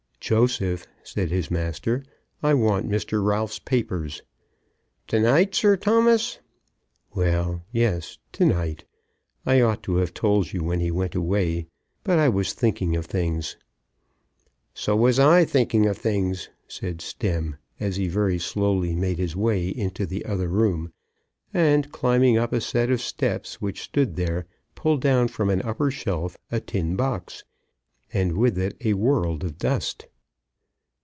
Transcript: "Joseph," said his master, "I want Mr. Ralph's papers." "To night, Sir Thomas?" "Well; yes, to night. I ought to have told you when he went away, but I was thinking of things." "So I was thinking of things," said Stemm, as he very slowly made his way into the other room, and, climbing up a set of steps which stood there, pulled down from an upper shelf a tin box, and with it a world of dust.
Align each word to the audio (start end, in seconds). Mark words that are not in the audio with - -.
"Joseph," 0.23 0.85
said 1.03 1.29
his 1.31 1.49
master, 1.51 2.03
"I 2.43 2.53
want 2.53 2.87
Mr. 2.87 3.25
Ralph's 3.25 3.57
papers." 3.57 4.21
"To 5.07 5.19
night, 5.19 5.53
Sir 5.55 5.75
Thomas?" 5.75 6.37
"Well; 7.15 7.65
yes, 7.71 8.19
to 8.33 8.45
night. 8.45 8.85
I 9.47 9.59
ought 9.61 9.81
to 9.83 9.95
have 9.95 10.13
told 10.13 10.53
you 10.53 10.63
when 10.63 10.79
he 10.79 10.91
went 10.91 11.15
away, 11.15 11.65
but 12.03 12.17
I 12.19 12.29
was 12.29 12.53
thinking 12.53 12.95
of 12.95 13.07
things." 13.07 13.57
"So 14.75 14.93
I 14.93 14.95
was 15.17 15.49
thinking 15.51 15.85
of 15.87 15.97
things," 15.97 16.49
said 16.67 17.01
Stemm, 17.01 17.57
as 17.79 17.95
he 17.97 18.07
very 18.07 18.37
slowly 18.39 18.95
made 18.95 19.17
his 19.17 19.35
way 19.35 19.67
into 19.67 20.05
the 20.05 20.23
other 20.25 20.47
room, 20.47 20.93
and, 21.53 21.91
climbing 21.91 22.37
up 22.37 22.53
a 22.53 22.61
set 22.61 22.89
of 22.91 23.01
steps 23.01 23.59
which 23.59 23.81
stood 23.81 24.15
there, 24.15 24.45
pulled 24.75 25.01
down 25.01 25.27
from 25.29 25.49
an 25.49 25.63
upper 25.63 25.89
shelf 25.91 26.37
a 26.51 26.59
tin 26.61 26.95
box, 26.95 27.43
and 28.13 28.37
with 28.37 28.57
it 28.57 28.77
a 28.85 28.93
world 28.93 29.43
of 29.43 29.57
dust. 29.57 30.07